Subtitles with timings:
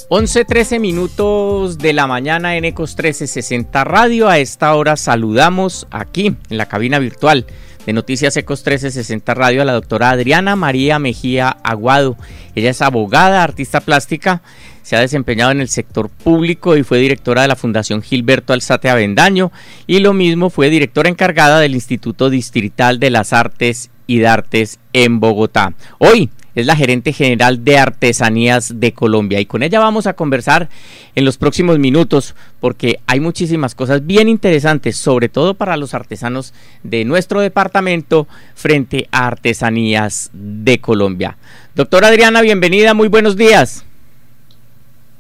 [0.10, 4.29] 11-13 minutos de la mañana en Ecos 1360 Radio.
[4.29, 7.45] A esta hora saludamos aquí en la cabina virtual
[7.86, 12.18] de Noticias Ecos 1360 Radio a la doctora Adriana María Mejía Aguado.
[12.55, 14.41] Ella es abogada, artista plástica
[14.88, 18.90] se ha desempeñado en el sector público y fue directora de la Fundación Gilberto Alzate
[18.90, 19.52] Avendaño
[19.86, 24.80] y lo mismo fue directora encargada del Instituto Distrital de las Artes y de Artes
[24.94, 25.73] en Bogotá.
[25.98, 30.70] Hoy es la gerente general de Artesanías de Colombia y con ella vamos a conversar
[31.16, 36.54] en los próximos minutos porque hay muchísimas cosas bien interesantes, sobre todo para los artesanos
[36.84, 38.26] de nuestro departamento
[38.56, 41.36] frente a Artesanías de Colombia.
[41.76, 43.84] Doctora Adriana, bienvenida, muy buenos días.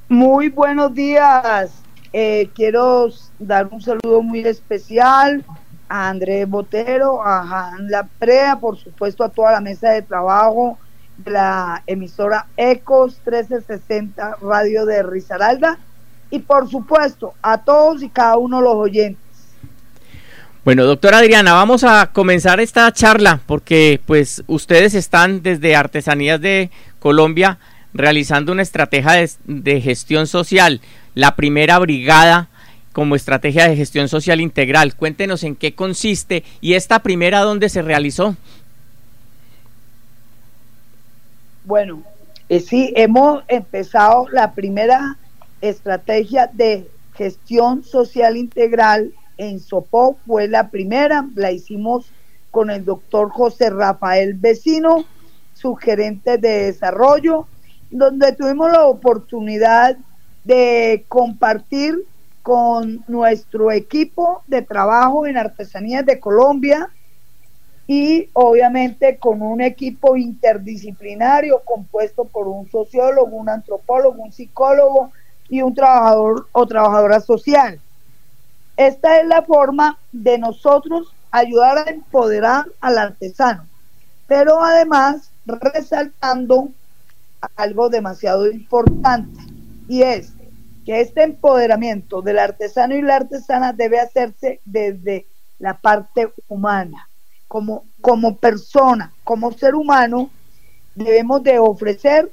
[0.09, 1.83] Muy buenos días.
[2.13, 5.43] Eh, quiero dar un saludo muy especial
[5.89, 10.77] a Andrés Botero, a Jan Laprea, por supuesto a toda la mesa de trabajo
[11.17, 15.77] de la emisora Ecos 1360 Radio de Risaralda
[16.29, 19.21] y por supuesto a todos y cada uno de los oyentes.
[20.63, 26.71] Bueno, doctora Adriana, vamos a comenzar esta charla porque pues ustedes están desde Artesanías de
[26.99, 27.59] Colombia
[27.97, 30.81] realizando una estrategia de, gestión social,
[31.15, 32.49] la primera brigada
[32.93, 34.95] como estrategia de gestión social integral.
[34.95, 38.35] Cuéntenos en qué consiste y esta primera dónde se realizó.
[41.65, 42.01] Bueno,
[42.49, 45.17] eh, sí, hemos empezado la primera
[45.61, 52.05] estrategia de gestión social integral en Sopó, fue la primera, la hicimos
[52.51, 55.05] con el doctor José Rafael Vecino,
[55.53, 57.47] su gerente de desarrollo,
[57.89, 59.97] donde tuvimos la oportunidad
[60.43, 61.95] de compartir
[62.41, 66.89] con nuestro equipo de trabajo en Artesanías de Colombia
[67.87, 75.11] y obviamente con un equipo interdisciplinario compuesto por un sociólogo, un antropólogo, un psicólogo
[75.49, 77.79] y un trabajador o trabajadora social.
[78.75, 83.65] Esta es la forma de nosotros ayudar a empoderar al artesano,
[84.27, 86.69] pero además resaltando
[87.55, 89.39] algo demasiado importante
[89.87, 90.33] y es
[90.85, 95.27] que este empoderamiento del artesano y la artesana debe hacerse desde
[95.59, 97.09] la parte humana.
[97.47, 100.29] Como, como persona, como ser humano,
[100.95, 102.31] debemos de ofrecer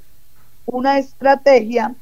[0.66, 1.94] una estrategia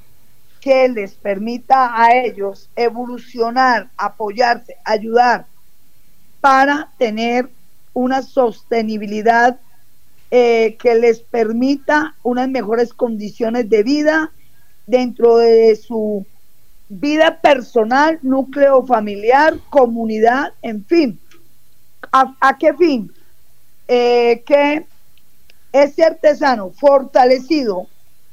[0.61, 5.47] que les permita a ellos evolucionar, apoyarse, ayudar
[6.41, 7.51] para tener
[7.93, 9.59] una sostenibilidad
[10.35, 14.33] eh, que les permita unas mejores condiciones de vida
[14.87, 16.25] dentro de su
[16.89, 21.21] vida personal, núcleo familiar, comunidad, en fin.
[22.11, 23.13] ¿A, qué fin?
[23.89, 24.87] Eh, que
[25.71, 27.89] ese artesano fortalecido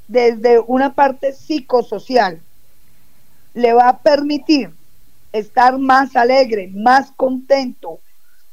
[0.07, 2.39] desde una parte psicosocial
[3.53, 4.71] le va a permitir
[5.33, 7.99] estar más alegre, más contento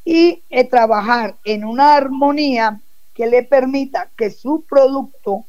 [0.04, 2.80] y eh, trabajar en una armonía
[3.16, 5.46] que le permita que su producto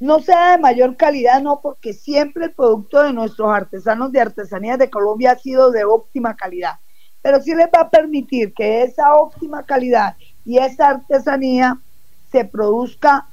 [0.00, 4.78] no sea de mayor calidad, no, porque siempre el producto de nuestros artesanos de artesanías
[4.78, 6.74] de Colombia ha sido de óptima calidad,
[7.22, 11.78] pero sí les va a permitir que esa óptima calidad y esa artesanía
[12.30, 13.26] se produzca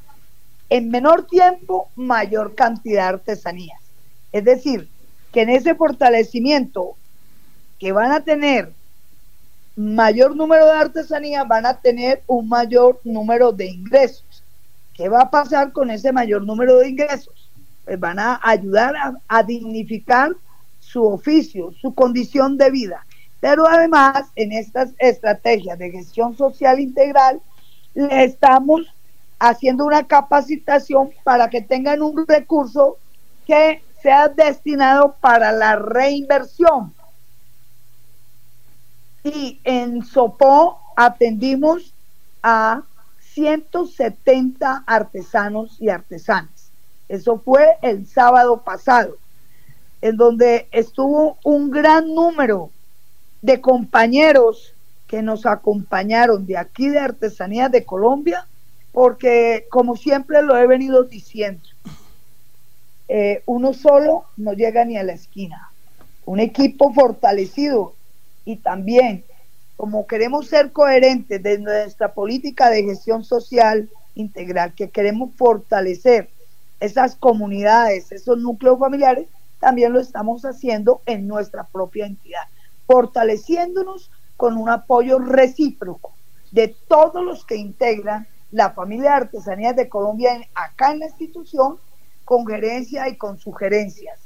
[0.69, 3.81] en menor tiempo mayor cantidad de artesanías.
[4.31, 4.89] Es decir,
[5.31, 6.95] que en ese fortalecimiento
[7.79, 8.71] que van a tener
[9.75, 14.43] mayor número de artesanías van a tener un mayor número de ingresos.
[14.93, 17.51] ¿Qué va a pasar con ese mayor número de ingresos?
[17.83, 18.95] Pues van a ayudar
[19.27, 20.31] a, dignificar
[20.79, 23.05] su oficio, su condición de vida.
[23.41, 27.41] Pero además, en estas estrategias de gestión social integral,
[27.93, 28.81] le estamos
[29.37, 32.97] haciendo una capacitación para que tengan un recurso
[33.45, 36.93] que sea destinado para la reinversión,
[39.25, 41.93] y en Sopó atendimos
[42.43, 42.83] a
[43.33, 46.69] 170 artesanos y artesanas.
[47.09, 49.17] Eso fue el sábado pasado,
[50.01, 52.69] en donde estuvo un gran número
[53.41, 54.73] de compañeros
[55.07, 58.47] que nos acompañaron de aquí de Artesanías de Colombia,
[58.91, 61.63] porque como siempre lo he venido diciendo,
[63.07, 65.71] eh, uno solo no llega ni a la esquina.
[66.25, 67.94] Un equipo fortalecido
[68.45, 69.25] y también
[69.75, 76.29] como queremos ser coherentes de nuestra política de gestión social integral, que queremos fortalecer
[76.79, 79.27] esas comunidades, esos núcleos familiares,
[79.59, 82.43] también lo estamos haciendo en nuestra propia entidad,
[82.87, 86.13] fortaleciéndonos con un apoyo recíproco
[86.51, 91.77] de todos los que integran la familia de artesanías de Colombia acá en la institución,
[92.23, 94.19] con gerencia y con sugerencias.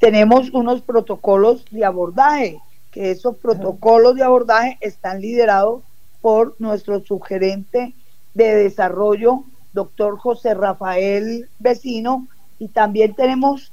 [0.00, 2.58] Tenemos unos protocolos de abordaje,
[2.90, 5.82] que esos protocolos de abordaje están liderados
[6.20, 7.94] por nuestro sugerente
[8.34, 12.26] de desarrollo, doctor José Rafael Vecino,
[12.58, 13.72] y también tenemos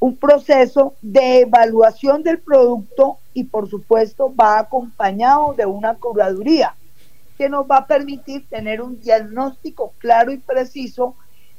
[0.00, 6.74] un proceso de evaluación del producto y por supuesto va acompañado de una curaduría
[7.36, 11.14] que nos va a permitir tener un diagnóstico claro y preciso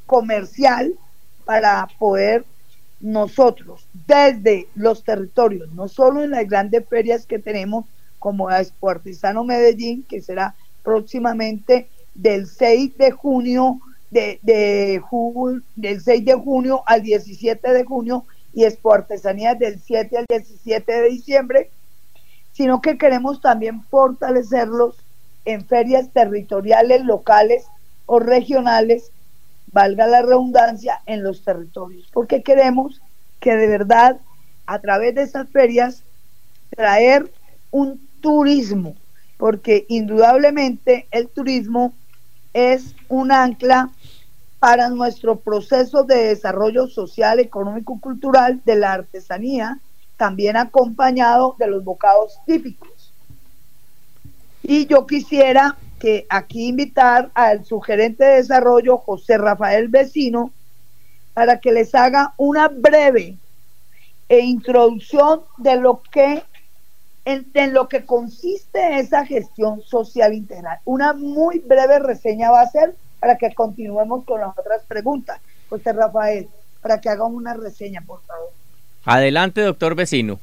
[0.05, 0.93] comercial
[1.45, 2.45] para poder
[2.99, 7.85] nosotros desde los territorios, no solo en las grandes ferias que tenemos
[8.17, 13.79] como Expo Artesano Medellín, que será próximamente del 6 de junio
[14.11, 15.01] de, de
[15.75, 20.91] del 6 de junio al 17 de junio y Expo Artesanías del 7 al 17
[20.91, 21.69] de diciembre,
[22.51, 24.97] sino que queremos también fortalecerlos
[25.45, 27.65] en ferias territoriales, locales
[28.05, 29.11] o regionales,
[29.71, 33.01] valga la redundancia, en los territorios, porque queremos
[33.39, 34.19] que de verdad
[34.65, 36.03] a través de esas ferias
[36.75, 37.31] traer
[37.71, 38.95] un turismo,
[39.37, 41.93] porque indudablemente el turismo
[42.53, 43.89] es un ancla
[44.59, 49.79] para nuestro proceso de desarrollo social, económico cultural de la artesanía,
[50.17, 53.13] también acompañado de los bocados típicos.
[54.61, 60.51] Y yo quisiera que aquí invitar al sugerente de desarrollo, José Rafael Vecino,
[61.33, 63.37] para que les haga una breve
[64.27, 66.43] e introducción de lo que
[67.25, 70.79] en, lo que consiste esa gestión social integral.
[70.85, 75.39] Una muy breve reseña va a ser para que continuemos con las otras preguntas.
[75.69, 76.47] José Rafael,
[76.81, 78.49] para que haga una reseña, por favor.
[79.05, 80.39] Adelante, doctor vecino.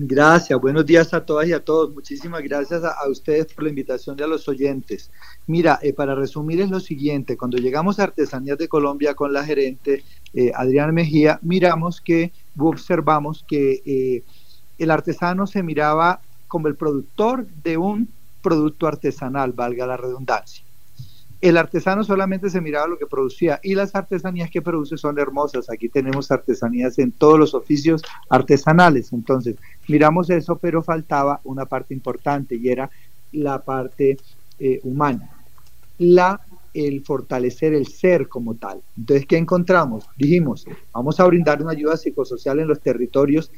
[0.00, 1.92] Gracias, buenos días a todas y a todos.
[1.92, 5.10] Muchísimas gracias a, ustedes por la invitación y a los oyentes.
[5.48, 9.44] Mira, eh, para resumir es lo siguiente, cuando llegamos a Artesanías de Colombia con la
[9.44, 10.04] gerente
[10.34, 14.22] eh, Adriana Mejía, miramos que, observamos que eh,
[14.78, 18.08] el artesano se miraba como el productor de un
[18.40, 20.67] producto artesanal, valga la redundancia.
[21.40, 25.70] El artesano solamente se miraba lo que producía y las artesanías que produce son hermosas.
[25.70, 29.12] Aquí tenemos artesanías en todos los oficios artesanales.
[29.12, 29.56] Entonces,
[29.86, 32.90] miramos eso, pero faltaba una parte importante y era
[33.32, 34.18] la parte
[34.58, 35.30] eh, humana.
[35.98, 36.40] La
[36.74, 38.82] el fortalecer el ser como tal.
[38.96, 40.06] Entonces, ¿qué encontramos?
[40.16, 43.50] Dijimos, vamos a brindar una ayuda psicosocial en los territorios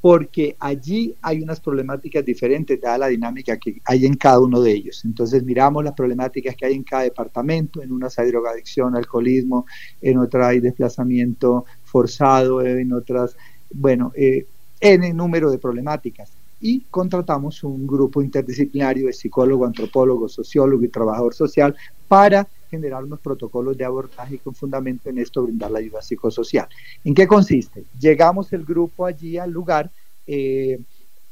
[0.00, 4.72] porque allí hay unas problemáticas diferentes dada la dinámica que hay en cada uno de
[4.72, 5.04] ellos.
[5.04, 9.66] Entonces miramos las problemáticas que hay en cada departamento, en unas hay drogadicción, alcoholismo,
[10.00, 13.36] en otras hay desplazamiento forzado, en otras,
[13.72, 14.46] bueno, eh,
[14.80, 16.30] en el número de problemáticas.
[16.60, 21.74] Y contratamos un grupo interdisciplinario de psicólogo, antropólogo, sociólogo y trabajador social
[22.08, 26.68] para generar unos protocolos de abordaje y con fundamento en esto brindar la ayuda psicosocial.
[27.04, 27.84] ¿En qué consiste?
[27.98, 29.90] Llegamos el grupo allí al lugar,
[30.26, 30.80] eh,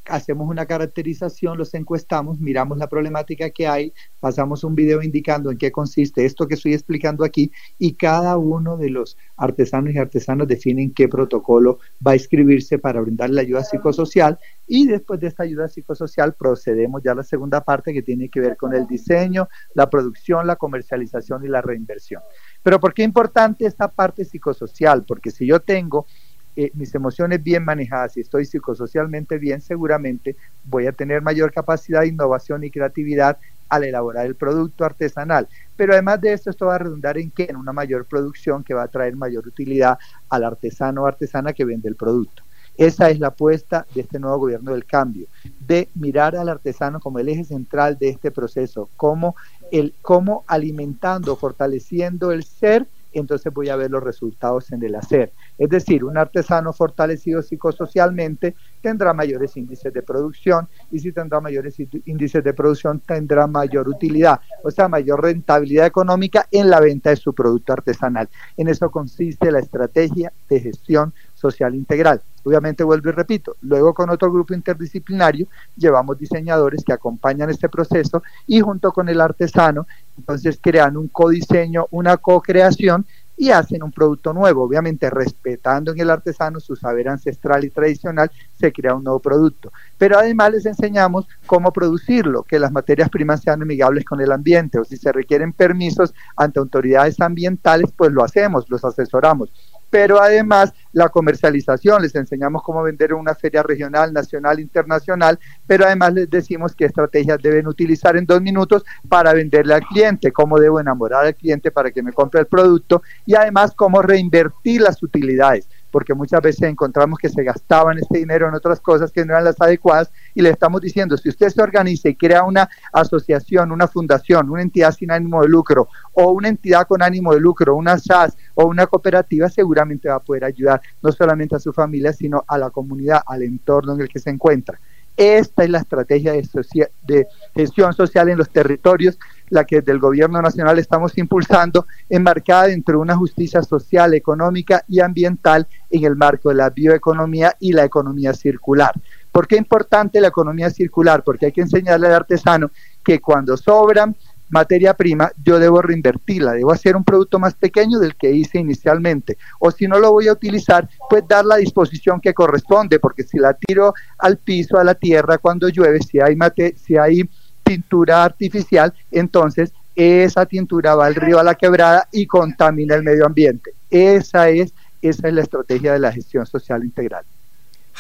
[0.07, 5.59] hacemos una caracterización, los encuestamos, miramos la problemática que hay, pasamos un video indicando en
[5.59, 10.49] qué consiste esto que estoy explicando aquí y cada uno de los artesanos y artesanas
[10.49, 15.43] definen qué protocolo va a inscribirse para brindar la ayuda psicosocial y después de esta
[15.43, 19.49] ayuda psicosocial procedemos ya a la segunda parte que tiene que ver con el diseño,
[19.75, 22.23] la producción, la comercialización y la reinversión.
[22.63, 25.05] Pero ¿por qué es importante esta parte psicosocial?
[25.05, 26.07] Porque si yo tengo
[26.57, 32.03] eh, mis emociones bien manejadas y estoy psicosocialmente bien, seguramente voy a tener mayor capacidad
[32.03, 35.49] de innovación y creatividad al elaborar el producto artesanal.
[35.77, 38.75] Pero además de esto, esto va a redundar en que en una mayor producción que
[38.75, 42.43] va a traer mayor utilidad al artesano o artesana que vende el producto.
[42.77, 45.27] Esa es la apuesta de este nuevo gobierno del cambio,
[45.61, 49.37] de mirar al artesano como el eje central de este proceso, como,
[49.71, 52.87] el, como alimentando, fortaleciendo el ser
[53.19, 55.33] entonces voy a ver los resultados en el hacer.
[55.59, 61.77] Es decir, un artesano fortalecido psicosocialmente tendrá mayores índices de producción y si tendrá mayores
[61.79, 67.17] índices de producción tendrá mayor utilidad, o sea, mayor rentabilidad económica en la venta de
[67.17, 68.29] su producto artesanal.
[68.57, 71.13] En eso consiste la estrategia de gestión
[71.45, 72.23] social integral.
[72.43, 75.47] Obviamente vuelvo y repito, luego con otro grupo interdisciplinario
[75.77, 79.87] llevamos diseñadores que acompañan este proceso y junto con el artesano,
[80.17, 83.05] entonces crean un codiseño, una co-creación
[83.37, 84.63] y hacen un producto nuevo.
[84.63, 89.73] Obviamente, respetando en el artesano su saber ancestral y tradicional, se crea un nuevo producto.
[89.99, 94.79] Pero además les enseñamos cómo producirlo, que las materias primas sean amigables con el ambiente,
[94.79, 99.51] o si se requieren permisos ante autoridades ambientales, pues lo hacemos, los asesoramos
[99.95, 105.87] pero además la comercialización, les enseñamos cómo vender en una feria regional, nacional, internacional, pero
[105.87, 110.59] además les decimos qué estrategias deben utilizar en dos minutos para venderle al cliente, cómo
[110.59, 115.01] debo enamorar al cliente para que me compre el producto y además cómo reinvertir las
[115.01, 119.33] utilidades porque muchas veces encontramos que se gastaban este dinero en otras cosas que no
[119.33, 123.71] eran las adecuadas y le estamos diciendo, si usted se organiza y crea una asociación,
[123.71, 127.77] una fundación, una entidad sin ánimo de lucro o una entidad con ánimo de lucro,
[127.77, 132.13] una SAS o una cooperativa, seguramente va a poder ayudar no solamente a su familia,
[132.13, 134.81] sino a la comunidad, al entorno en el que se encuentra.
[135.17, 139.17] Esta es la estrategia de, gestión social en los territorios,
[139.49, 144.85] la que desde el gobierno nacional estamos impulsando, enmarcada dentro de una justicia social, económica
[144.89, 148.93] y ambiental en el marco de la bioeconomía y la economía circular.
[149.31, 151.23] ¿Por qué es importante la economía circular?
[151.23, 152.71] Porque hay que enseñarle al artesano
[153.05, 154.17] que cuando sobran
[154.49, 159.39] materia prima, yo debo reinvertirla, debo hacer un producto más pequeño del que hice inicialmente.
[159.59, 163.39] O si no lo voy a utilizar, pues dar la disposición que corresponde, porque si
[163.39, 167.29] la tiro al piso, a la tierra, cuando llueve, si hay, mate, si hay
[167.63, 173.27] pintura artificial, entonces esa tintura va al río, a la quebrada y contamina el medio
[173.27, 173.73] ambiente.
[173.91, 177.25] Esa es, esa es la estrategia de la gestión social integral.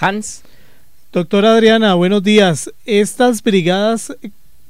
[0.00, 0.42] Hans.
[1.12, 2.72] Doctora Adriana, buenos días.
[2.84, 4.16] Estas brigadas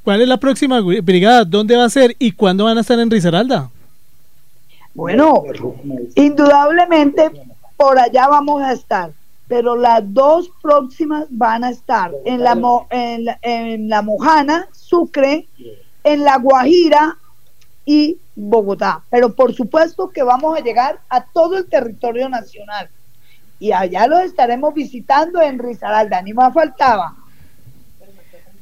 [0.05, 1.47] ¿Cuál es la próxima brigada?
[1.47, 2.15] ¿Dónde va a ser?
[2.19, 3.71] ¿Y cuándo van a estar en Risaralda?
[4.93, 5.43] Bueno,
[6.15, 7.31] indudablemente
[7.77, 9.13] por allá vamos a estar,
[9.49, 12.53] pero las dos próximas van a estar en la,
[12.91, 15.49] en en la Mojana, Sucre,
[16.05, 17.17] en La Guajira
[17.87, 19.03] y Bogotá.
[19.09, 22.91] Pero por supuesto que vamos a llegar a todo el territorio nacional.
[23.59, 27.17] Y allá los estaremos visitando en Risaralda, ni más faltaba.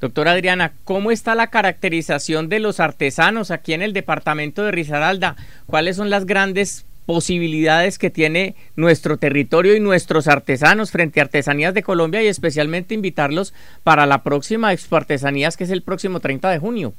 [0.03, 5.37] Doctora Adriana, ¿cómo está la caracterización de los artesanos aquí en el departamento de Risaralda?
[5.67, 11.73] ¿Cuáles son las grandes posibilidades que tiene nuestro territorio y nuestros artesanos frente a Artesanías
[11.73, 13.55] de Colombia y especialmente invitarlos
[13.85, 16.95] para la próxima Expo Artesanías que es el próximo 30 de junio?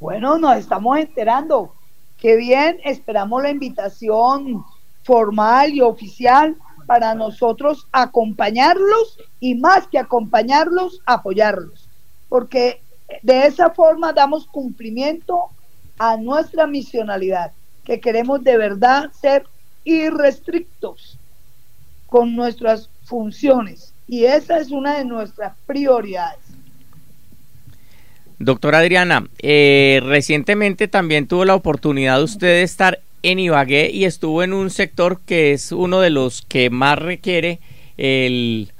[0.00, 1.72] Bueno, nos estamos enterando.
[2.18, 4.64] Qué bien, esperamos la invitación
[5.04, 11.88] formal y oficial para nosotros acompañarlos y más que acompañarlos, apoyarlos,
[12.28, 12.80] porque
[13.22, 15.46] de esa forma damos cumplimiento
[15.98, 17.52] a nuestra misionalidad,
[17.84, 19.44] que queremos de verdad ser
[19.84, 21.18] irrestrictos
[22.06, 26.40] con nuestras funciones y esa es una de nuestras prioridades.
[28.38, 34.42] Doctora Adriana, eh, recientemente también tuvo la oportunidad usted de estar en Ibagué y estuvo
[34.42, 37.60] en un sector que es uno de los que más requiere
[37.96, 38.72] el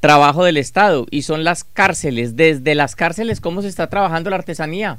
[0.00, 2.36] trabajo del Estado y son las cárceles.
[2.36, 4.98] Desde las cárceles, ¿cómo se está trabajando la artesanía?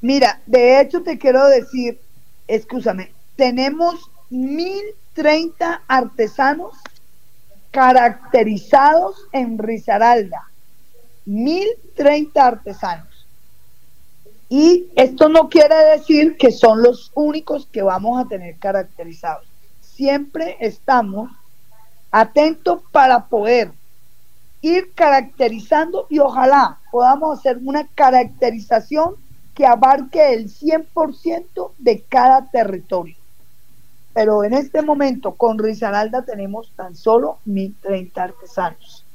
[0.00, 1.98] Mira, de hecho te quiero decir,
[2.48, 6.74] escúchame, tenemos 1030 artesanos
[7.70, 10.44] caracterizados en Risaralda.
[11.26, 13.15] 1030 artesanos.
[14.48, 19.46] Y esto no quiere decir que son los únicos que vamos a tener caracterizados.
[19.80, 21.30] Siempre estamos
[22.12, 23.72] atentos para poder
[24.60, 29.16] ir caracterizando y ojalá podamos hacer una caracterización
[29.54, 33.16] que abarque el 100% de cada territorio.
[34.12, 39.05] Pero en este momento con Risaralda tenemos tan solo 1.030 artesanos.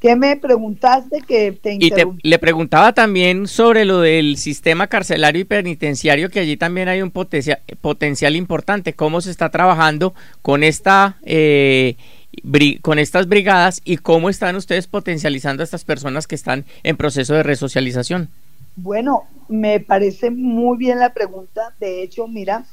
[0.00, 1.90] ¿Qué me preguntaste que te Y
[2.22, 7.10] le preguntaba también sobre lo del sistema carcelario y penitenciario, que allí también hay un
[7.10, 8.92] potencial, potencial importante.
[8.92, 11.96] ¿Cómo se está trabajando con, esta, eh,
[12.80, 17.34] con estas brigadas y cómo están ustedes potencializando a estas personas que están en proceso
[17.34, 18.28] de resocialización?
[18.76, 21.74] Bueno, me parece muy bien la pregunta.
[21.80, 22.64] De hecho, mira,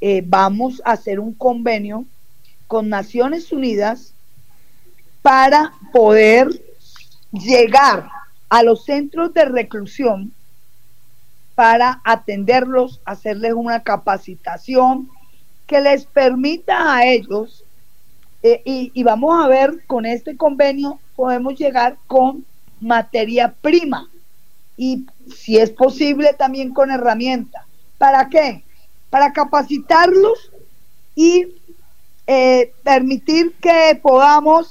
[0.00, 2.06] eh, vamos a hacer un convenio
[2.66, 4.14] con Naciones Unidas
[5.22, 6.48] para poder
[7.32, 8.08] llegar
[8.48, 10.32] a los centros de reclusión
[11.54, 15.08] para atenderlos, hacerles una capacitación
[15.66, 17.64] que les permita a ellos,
[18.42, 22.44] eh, y, vamos a ver con este convenio, podemos llegar con
[22.80, 24.08] materia prima
[24.76, 27.64] y si es posible también con herramientas.
[27.98, 28.64] ¿Para qué?
[29.10, 30.50] Para capacitarlos
[31.14, 31.54] y
[32.26, 34.68] eh, permitir que podamos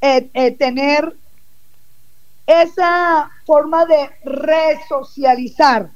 [0.00, 1.14] eh, tener
[2.46, 5.90] esa forma de resocializar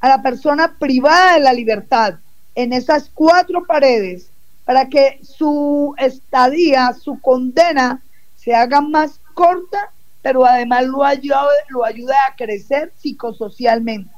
[0.00, 2.14] a la persona privada de la libertad
[2.54, 4.30] en esas cuatro paredes
[4.64, 8.02] para que su estadía, su condena
[8.36, 9.90] se haga más corta,
[10.22, 11.36] pero además lo ayude,
[11.68, 14.10] lo ayude a crecer psicosocialmente.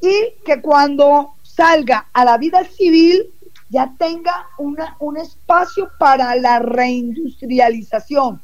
[0.00, 3.32] Y que cuando salga a la vida civil
[3.70, 8.40] ya tenga una, un espacio para la reindustrialización.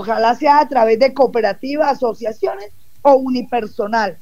[0.00, 2.70] Ojalá sea a través de cooperativas, asociaciones
[3.02, 4.16] o unipersonal.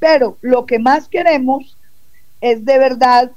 [0.00, 1.78] Pero lo que más queremos
[2.40, 3.30] es de verdad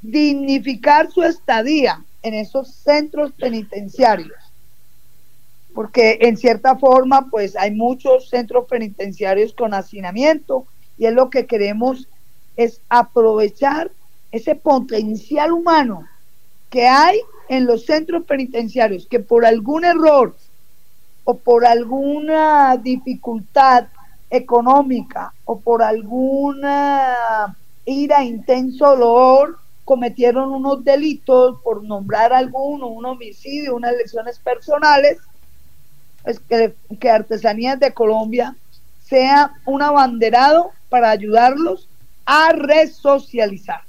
[0.00, 4.32] dignificar su estadía en esos centros penitenciarios.
[5.74, 10.66] Porque en cierta forma, pues hay muchos centros penitenciarios con hacinamiento
[10.96, 12.08] y es lo que queremos
[12.56, 13.90] es aprovechar
[14.32, 16.08] ese potencial humano
[16.70, 20.34] que hay en los centros penitenciarios, que por algún error
[21.26, 23.86] o por alguna dificultad
[24.30, 33.74] económica o por alguna ira, intenso dolor, cometieron unos delitos, por nombrar alguno, un homicidio,
[33.74, 35.18] unas lesiones personales,
[36.22, 38.56] pues que, que Artesanías de Colombia
[39.00, 41.88] sea un abanderado para ayudarlos
[42.24, 43.80] a resocializar.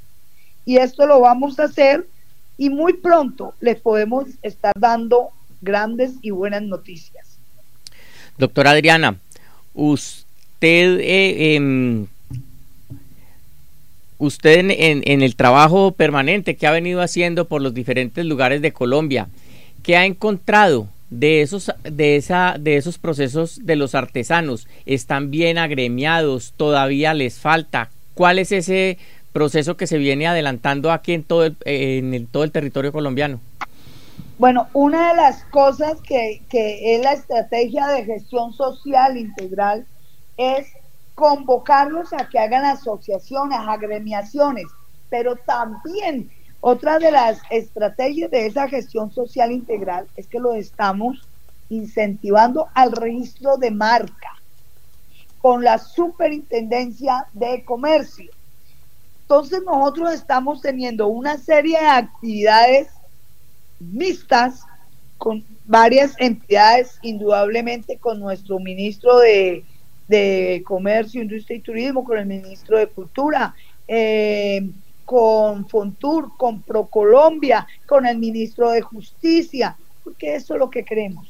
[0.65, 2.08] Y esto lo vamos a hacer
[2.58, 5.29] y muy pronto les podemos estar dando
[5.62, 7.26] grandes y buenas noticias.
[8.38, 9.17] Doctora Adriana,
[9.74, 12.06] usted, eh, em,
[14.20, 19.27] usted en, el trabajo permanente que ha venido haciendo por los diferentes lugares de Colombia,
[19.82, 24.67] ¿qué ha encontrado de esos, de esa, de esos procesos de los artesanos?
[24.86, 26.53] ¿Están bien agremiados?
[26.58, 27.89] ¿Todavía les falta?
[28.13, 29.00] ¿Cuál es ese
[29.34, 33.39] proceso que se viene adelantando aquí en todo en todo el territorio colombiano?
[34.38, 39.88] Bueno, una de las cosas que, que es la estrategia de gestión social integral
[40.38, 40.67] es
[41.15, 44.65] convocarlos a que hagan asociaciones, agremiaciones,
[45.10, 46.29] pero también
[46.60, 51.27] otra de las estrategias de esa gestión social integral es que lo estamos
[51.70, 54.29] incentivando al registro de marca
[55.39, 58.32] con la superintendencia de comercio.
[59.22, 62.97] Entonces nosotros estamos teniendo una serie de actividades
[63.79, 64.62] mixtas
[65.17, 69.63] con varias entidades, indudablemente con nuestro ministro de,
[70.65, 73.54] Comercio, Industria y Turismo, con el ministro de Cultura,
[73.88, 74.65] eh,
[75.04, 81.28] con Fontur, con Procolombia, con el ministro de Justicia, porque eso es lo que queremos,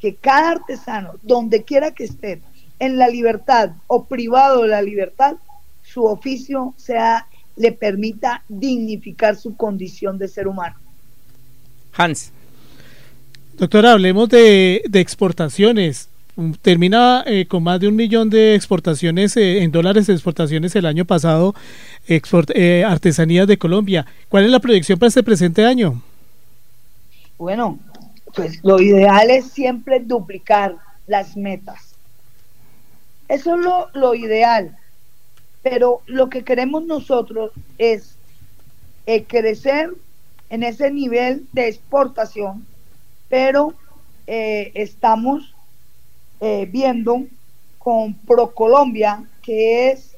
[0.00, 2.40] que cada artesano, donde quiera que esté,
[2.78, 5.36] en la libertad o privado de la libertad,
[5.82, 7.26] su oficio sea
[7.56, 10.76] le permita dignificar su condición de ser humano.
[11.92, 12.32] Hans.
[13.54, 16.08] Doctora, hablemos de, exportaciones.
[16.62, 20.86] Termina eh, con más de un millón de exportaciones eh, en dólares de exportaciones el
[20.86, 21.54] año pasado,
[22.06, 24.06] export, eh, artesanías de Colombia.
[24.28, 26.00] ¿Cuál es la proyección para este presente año?
[27.38, 27.80] Bueno,
[28.34, 30.76] pues lo ideal es siempre duplicar
[31.08, 31.94] las metas.
[33.28, 34.76] Eso es lo, lo ideal
[35.62, 38.14] pero lo que queremos nosotros es
[39.06, 39.90] eh, crecer
[40.50, 42.66] en ese nivel de exportación,
[43.28, 43.74] pero
[44.26, 45.54] eh, estamos
[46.40, 47.26] eh, viendo
[47.78, 50.16] con ProColombia, que es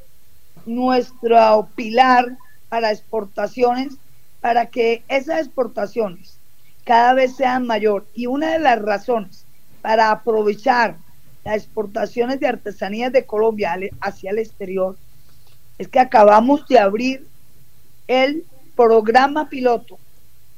[0.66, 2.36] nuestro pilar
[2.68, 3.94] para exportaciones,
[4.40, 6.38] para que esas exportaciones
[6.84, 8.06] cada vez sean mayor.
[8.14, 9.44] Y una de las razones
[9.82, 10.96] para aprovechar
[11.44, 14.96] las exportaciones de artesanías de Colombia hacia el exterior
[15.78, 17.26] es que acabamos de abrir
[18.06, 18.44] el
[18.76, 19.98] programa piloto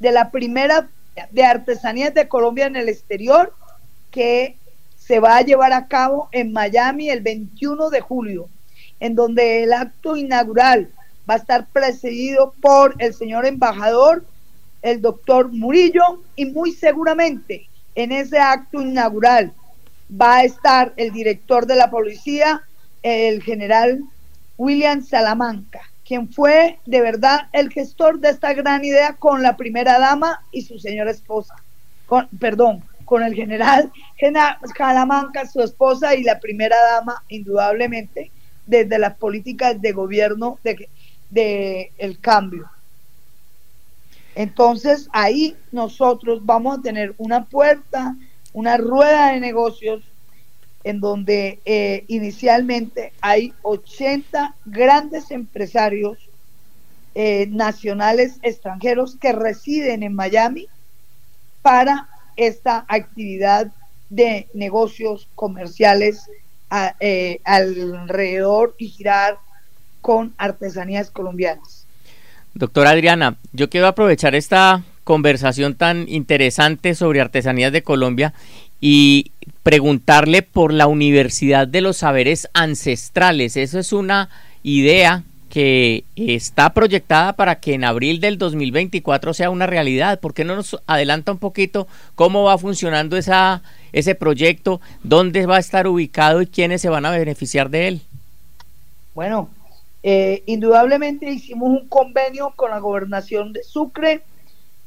[0.02, 0.88] de la primera
[1.30, 3.54] de artesanías de Colombia en el exterior
[4.10, 4.56] que
[4.98, 8.48] se va a llevar a cabo en Miami el 21 de julio,
[8.98, 10.90] en donde el acto inaugural
[11.28, 14.24] va a estar presidido por el señor embajador,
[14.82, 19.52] el doctor Murillo, y muy seguramente en ese acto inaugural
[20.10, 22.62] va a estar el director de la policía,
[23.02, 24.02] el general
[24.58, 29.98] William Salamanca, quien fue de verdad el gestor de esta gran idea con la primera
[29.98, 31.54] dama y su señora esposa.
[32.04, 33.90] Con, perdón, con el general,
[34.76, 38.30] Salamanca, su esposa y la primera dama, indudablemente,
[38.66, 40.90] desde las políticas de gobierno de,
[41.30, 42.70] de cambio.
[44.34, 48.16] Entonces ahí nosotros vamos a tener una puerta,
[48.52, 50.02] una rueda de negocios
[50.84, 56.18] en donde eh, inicialmente hay 80 grandes empresarios
[57.14, 60.66] eh, nacionales extranjeros que residen en Miami
[61.60, 63.70] para esta actividad
[64.08, 66.28] de negocios comerciales
[67.00, 69.38] eh, alrededor y girar
[70.00, 71.86] con artesanías colombianas.
[72.54, 78.34] Doctora Adriana, yo quiero aprovechar esta conversación tan interesante sobre artesanías de Colombia
[78.84, 79.30] y
[79.62, 83.56] preguntarle por la Universidad de los Saberes Ancestrales.
[83.56, 84.28] Eso es una
[84.64, 90.18] idea que está proyectada para que en abril del 2024 sea una realidad.
[90.18, 95.56] ¿Por qué no nos adelanta un poquito cómo va funcionando esa, ese proyecto, dónde va
[95.56, 98.00] a estar ubicado y quiénes se van a beneficiar de él?
[99.14, 99.48] Bueno,
[100.02, 104.22] eh, indudablemente hicimos un convenio con la gobernación de Sucre,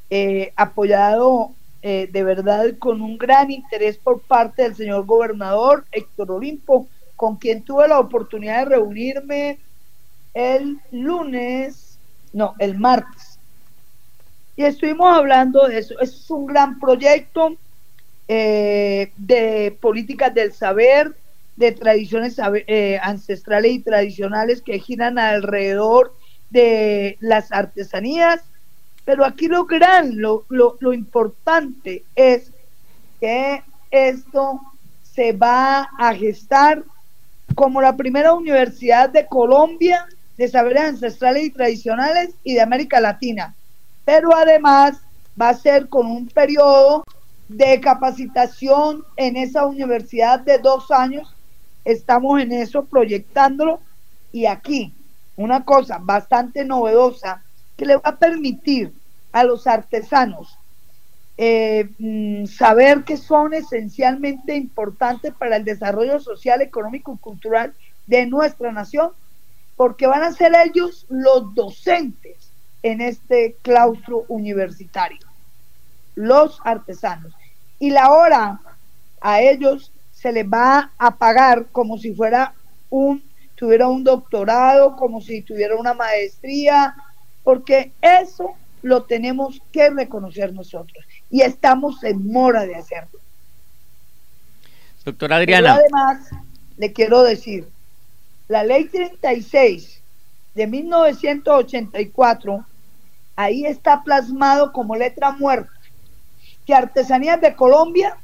[0.09, 1.54] eh, apoyado
[1.87, 7.35] eh, de verdad con un gran interés por parte del señor gobernador Héctor Olimpo, con
[7.35, 9.59] quien tuve la oportunidad de reunirme
[10.33, 11.99] el lunes,
[12.33, 13.37] no, el martes.
[14.55, 15.99] Y estuvimos hablando de eso.
[15.99, 17.55] Es un gran proyecto
[18.27, 21.15] de políticas del saber,
[21.55, 26.15] de tradiciones eh, ancestrales y tradicionales que giran alrededor
[26.49, 28.41] de las artesanías,
[29.05, 32.51] pero aquí lo gran, lo, lo, importante es
[33.19, 34.59] que esto
[35.03, 36.83] se va a gestar
[37.53, 40.05] como la primera universidad de Colombia
[40.37, 43.55] de saberes ancestrales y tradicionales y de América Latina,
[44.03, 44.97] pero además
[45.39, 47.03] va a ser con un periodo
[47.47, 51.33] de capacitación en esa universidad de dos años.
[51.83, 53.79] Estamos en eso proyectándolo.
[54.31, 54.93] Y aquí
[55.37, 57.41] una cosa bastante novedosa
[57.77, 58.93] que le va a permitir
[59.31, 60.57] a los artesanos
[61.37, 67.73] eh, mm, saber que son esencialmente importantes para el desarrollo social, económico y cultural
[68.07, 69.11] de nuestra nación,
[69.75, 72.51] porque van a ser ellos los docentes
[72.83, 75.19] en este claustro universitario,
[76.15, 77.33] los artesanos.
[77.79, 78.61] Y la hora
[79.19, 82.53] a ellos se les va a pagar como si fuera
[82.89, 83.21] un,
[83.55, 86.95] tuviera un doctorado, como si tuviera una maestría,
[87.45, 93.19] porque eso lo tenemos que reconocer nosotros y estamos en mora de hacerlo.
[95.05, 95.75] Doctora Adriana.
[95.75, 96.29] además,
[96.77, 97.69] le quiero decir,
[98.47, 100.01] la ley 36
[100.55, 102.65] de 1984,
[103.35, 105.71] ahí está plasmado como letra muerta,
[106.65, 108.17] que Artesanías de Colombia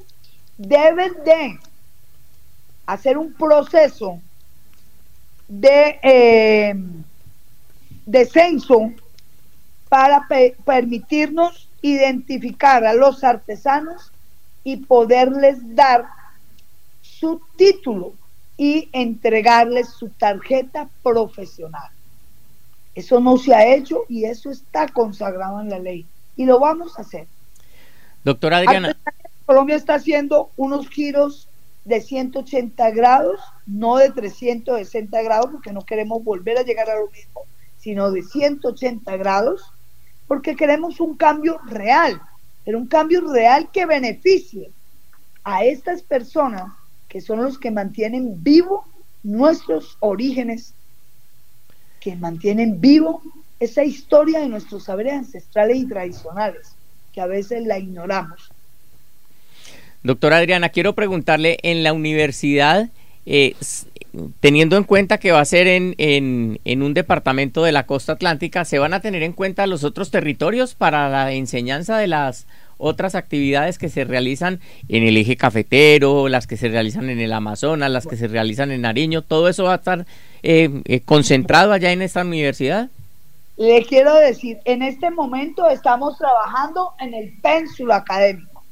[0.58, 1.60] deben de
[2.88, 4.20] hacer un proceso
[5.48, 6.74] de eh,
[8.08, 8.92] descenso
[9.92, 10.26] para
[10.64, 14.14] permitirnos identificar a los artesanos
[14.64, 16.06] y poderles dar
[17.02, 18.14] su título
[18.56, 21.90] y entregarles su tarjeta profesional.
[22.96, 26.06] Eso no se ha hecho y eso está consagrado en la ley
[26.38, 27.28] y lo vamos a hacer.
[28.24, 28.96] Doctora Adriana.
[29.46, 31.50] Colombia está haciendo unos giros
[31.84, 37.10] de 180 grados, no de 360 grados, porque no queremos volver a llegar a lo
[37.10, 37.42] mismo,
[37.78, 39.74] sino de 180 grados,
[40.32, 42.22] porque queremos un cambio real,
[42.63, 44.72] pero un cambio real que beneficie
[45.44, 46.72] a estas personas
[47.10, 48.86] que son los que mantienen vivo
[49.24, 50.74] nuestros orígenes,
[52.00, 53.22] que mantienen vivo
[53.60, 56.76] esa historia de nuestros saberes ancestrales y tradicionales,
[57.12, 58.54] que a veces la ignoramos.
[60.02, 62.89] Doctora Adriana, quiero preguntarle, en la universidad,
[63.26, 63.54] eh,
[64.39, 68.65] teniendo en cuenta que va a ser en, en, un departamento de la costa atlántica,
[68.65, 72.45] ¿se van a tener en cuenta los otros territorios para la enseñanza de las
[72.78, 77.32] otras actividades que se realizan en el eje cafetero, las que se realizan en el
[77.32, 79.21] Amazonas, las que se realizan en Nariño?
[79.21, 80.06] ¿Todo eso va a estar
[80.43, 82.89] eh, eh, concentrado allá en esta universidad?
[83.58, 88.63] Le quiero decir, en este momento estamos trabajando en el pénsulo académico,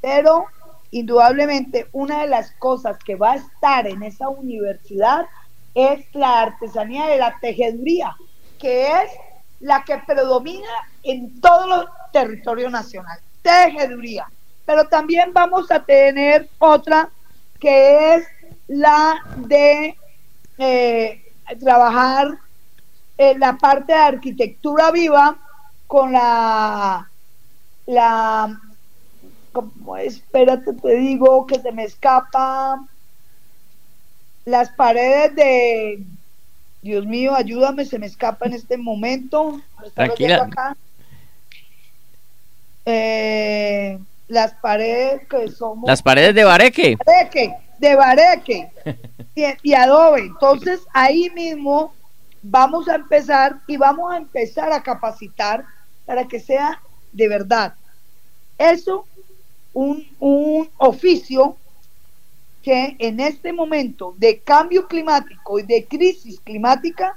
[0.00, 0.44] pero
[0.90, 5.26] indudablemente una de las cosas que va a estar en esa universidad
[5.74, 8.16] es la artesanía de la tejeduría,
[8.58, 9.10] que es
[9.60, 10.68] la que predomina
[11.02, 13.18] en todo el territorio nacional.
[13.42, 14.26] Tejeduría.
[14.66, 17.08] Pero también vamos a tener otra
[17.58, 18.26] que es
[18.68, 19.96] la de
[20.58, 21.22] eh,
[21.58, 22.38] trabajar
[23.18, 25.36] en la parte de arquitectura viva
[25.86, 27.10] con la,
[27.86, 28.60] la
[29.52, 32.84] como espérate, te digo que se me escapa
[34.44, 36.02] las paredes de
[36.82, 39.60] Dios mío, ayúdame, se me escapa en este momento.
[39.94, 40.76] Tranquila.
[42.86, 45.86] Eh, las paredes que somos.
[45.86, 46.96] Las paredes de Bareque.
[47.78, 48.70] de Bareque.
[49.34, 50.22] y, y Adobe.
[50.22, 51.92] Entonces, ahí mismo
[52.42, 55.64] vamos a empezar y vamos a empezar a capacitar
[56.06, 56.80] para que sea
[57.12, 57.74] de verdad.
[58.56, 59.06] Eso
[59.72, 61.56] un, un oficio
[62.62, 67.16] que en este momento de cambio climático y de crisis climática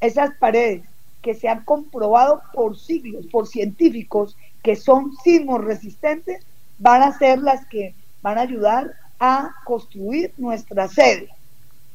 [0.00, 0.82] esas paredes
[1.22, 6.44] que se han comprobado por siglos, por científicos, que son sismos resistentes,
[6.78, 11.30] van a ser las que van a ayudar a construir nuestra sede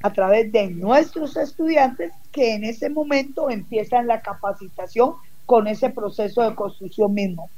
[0.01, 6.41] a través de nuestros estudiantes que en ese momento empiezan la capacitación con ese proceso
[6.41, 7.49] de construcción mismo.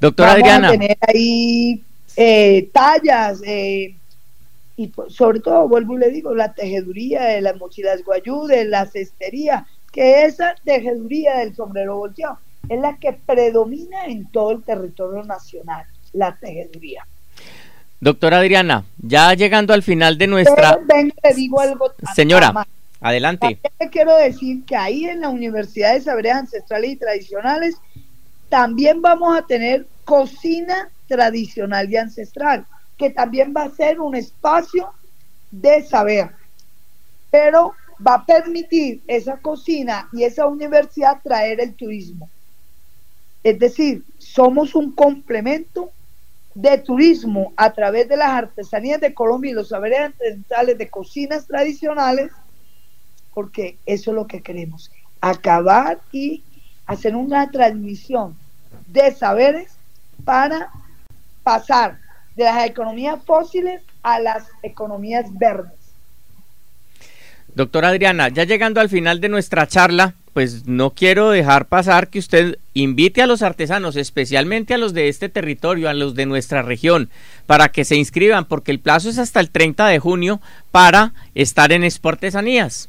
[0.00, 0.68] Doctora Adriana.
[0.68, 1.82] A tener ahí
[2.16, 3.96] eh, tallas eh,
[4.76, 8.86] y sobre todo, vuelvo y le digo, la tejeduría de las mochilas guayú, de la
[8.86, 15.22] cestería, que esa tejeduría del sombrero volteado es la que predomina en todo el territorio
[15.22, 17.06] nacional, la tejeduría.
[18.00, 20.78] Doctora Adriana, ya llegando al final de nuestra...
[21.36, 22.66] digo algo Señora,
[23.00, 23.60] adelante.
[23.92, 27.76] quiero decir que ahí en la Universidad de Saberes Ancestrales y Tradicionales
[28.54, 32.64] también vamos a tener cocina tradicional y ancestral,
[32.96, 34.92] que también va a ser un espacio
[35.50, 36.30] de saber,
[37.32, 37.72] pero
[38.06, 42.30] va a permitir esa cocina y esa universidad traer el turismo.
[43.42, 45.90] Es decir, somos un complemento
[46.54, 51.44] de turismo a través de las artesanías de Colombia y los saberes ancestrales de cocinas
[51.48, 52.30] tradicionales,
[53.34, 56.44] porque eso es lo que queremos, acabar y
[56.86, 58.43] hacer una transmisión
[58.86, 59.72] de saberes
[60.24, 60.70] para
[61.42, 61.98] pasar
[62.36, 65.72] de las economías fósiles a las economías verdes.
[67.54, 72.18] Doctora Adriana, ya llegando al final de nuestra charla, pues no quiero dejar pasar que
[72.18, 76.62] usted invite a los artesanos, especialmente a los de este territorio, a los de nuestra
[76.62, 77.08] región,
[77.46, 80.40] para que se inscriban, porque el plazo es hasta el 30 de junio
[80.72, 82.88] para estar en Expo Artesanías.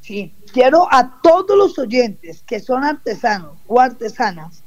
[0.00, 4.62] Sí, quiero a todos los oyentes que son artesanos o artesanas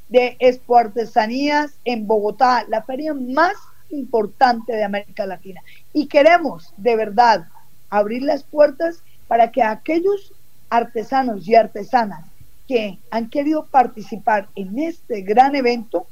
[0.09, 3.55] de Expo Artesanías en Bogotá, la feria más
[3.91, 5.61] importante de América Latina.
[5.93, 7.47] Y queremos de verdad
[7.89, 10.33] abrir las puertas para que aquellos
[10.69, 12.25] artesanos y artesanas
[12.67, 16.07] que han querido participar en este gran evento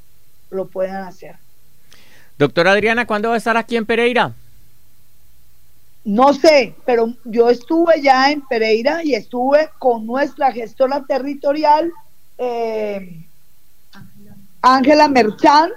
[0.51, 1.35] lo puedan hacer.
[2.37, 4.33] Doctora Adriana, ¿cuándo va a estar aquí en Pereira?
[6.05, 11.91] No sé, pero yo estuve ya en Pereira y estuve con nuestra gestora territorial,
[12.37, 13.25] eh,
[14.61, 15.71] Ángela Merchán,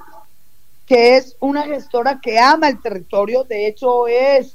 [0.86, 4.54] que es una gestora que ama el territorio, de hecho es,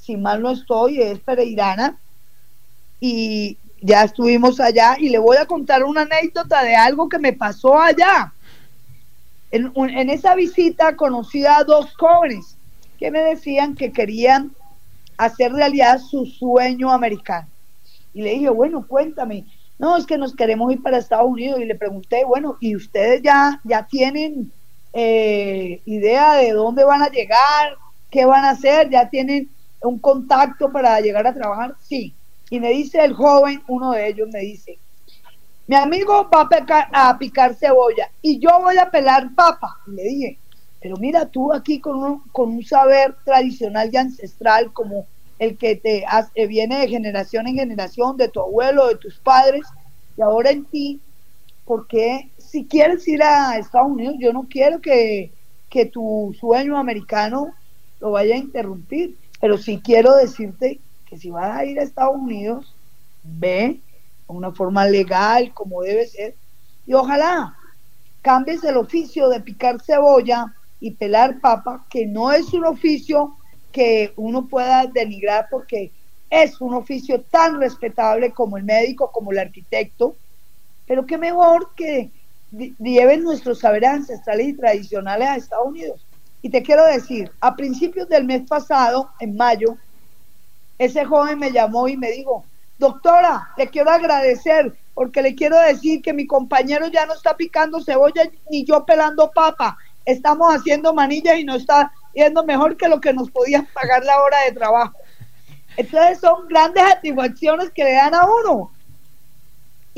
[0.00, 1.98] si mal no estoy, es pereirana,
[3.00, 7.32] y ya estuvimos allá y le voy a contar una anécdota de algo que me
[7.32, 8.32] pasó allá.
[9.50, 12.56] En, esa visita conocí a dos jóvenes
[12.98, 14.52] que me decían que querían
[15.16, 17.48] hacer realidad su sueño americano.
[18.12, 19.44] Y le dije, bueno, cuéntame.
[19.78, 21.60] No, es que nos queremos ir para Estados Unidos.
[21.60, 24.50] Y le pregunté, bueno, ¿y ustedes ya, ya tienen
[24.92, 27.76] eh, idea de dónde van a llegar?
[28.10, 28.90] ¿Qué van a hacer?
[28.90, 29.48] ¿Ya tienen
[29.82, 31.74] un contacto para llegar a trabajar?
[31.80, 32.14] Sí.
[32.50, 34.78] Y me dice el joven, uno de ellos me dice,
[35.66, 36.48] mi amigo va
[36.92, 39.76] a, picar cebolla y yo voy a pelar papa.
[39.86, 40.38] le dije,
[40.80, 45.06] pero mira tú aquí con un, con un saber tradicional y ancestral como
[45.38, 49.62] el que te eh, viene de generación en generación, de tu abuelo, de tus padres,
[50.16, 51.00] y ahora en ti,
[51.64, 55.32] porque si quieres ir a Estados Unidos, yo no quiero que,
[55.68, 57.54] que tu sueño americano
[58.00, 62.16] lo vaya a interrumpir, pero sí quiero decirte que si vas a ir a Estados
[62.16, 62.74] Unidos,
[63.22, 63.80] ve
[64.26, 66.36] una forma legal, como debe ser,
[66.86, 67.56] y ojalá
[68.22, 73.36] cambies el oficio de picar cebolla y pelar papa, que no es un oficio
[73.72, 75.92] que uno pueda denigrar porque
[76.30, 80.16] es un oficio tan respetable como el médico, como el arquitecto,
[80.86, 82.10] pero qué mejor que
[82.50, 86.04] lleven nuestros saberes ancestrales y tradicionales a Estados Unidos.
[86.42, 89.76] Y te quiero decir, a principios del mes pasado, en mayo,
[90.78, 92.44] ese joven me llamó y me dijo,
[92.78, 97.82] Doctora, le quiero agradecer porque le quiero decir que mi compañero ya no está picando
[97.82, 99.76] cebolla ni yo pelando papa.
[100.04, 104.20] Estamos haciendo manillas y nos está yendo mejor que lo que nos podían pagar la
[104.22, 104.96] hora de trabajo.
[105.76, 108.72] Entonces son grandes satisfacciones que le dan a uno.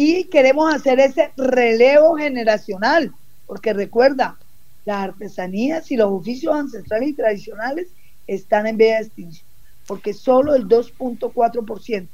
[0.02, 3.12] Y queremos hacer ese relevo generacional,
[3.46, 4.38] porque recuerda,
[4.86, 7.88] las artesanías y los oficios ancestrales y tradicionales
[8.26, 9.46] están en vía de extinción,
[9.86, 12.08] porque solo el 2.4%